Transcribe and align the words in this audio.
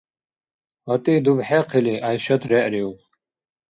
ГьатӀи 0.87 1.23
дубхӀехъили, 1.25 1.93
ГӀяйшат 2.03 2.41
регӀриуб. 2.49 2.97